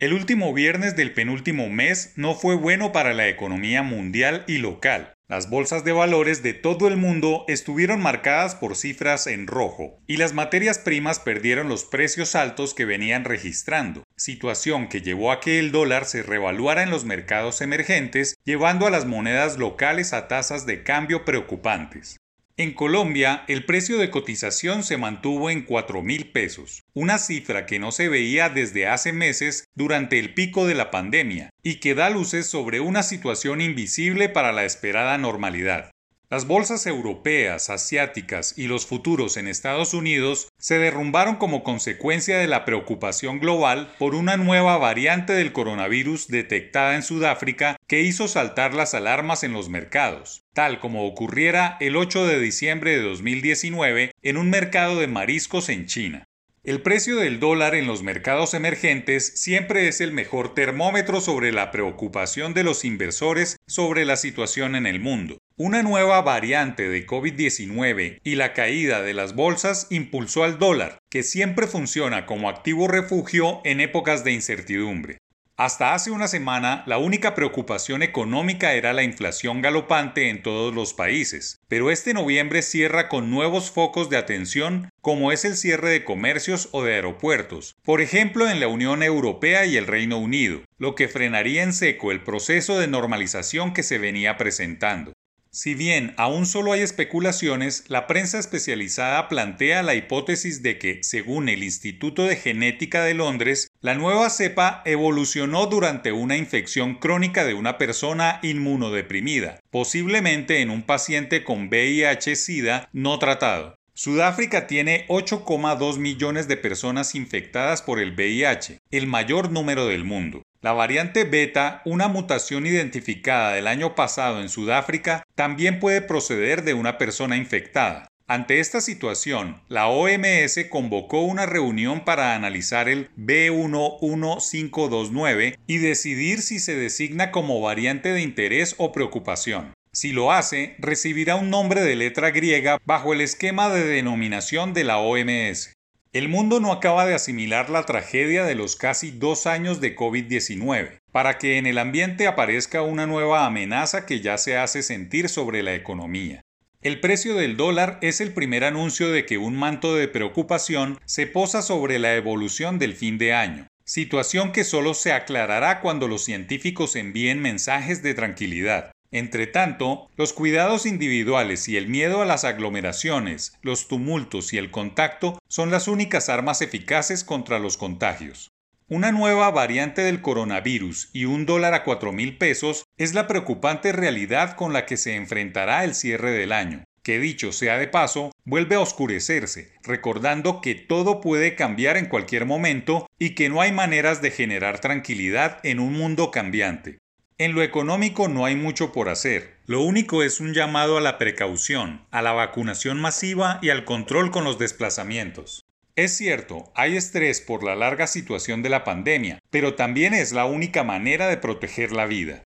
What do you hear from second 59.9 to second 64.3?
el mejor termómetro sobre la preocupación de los inversores sobre la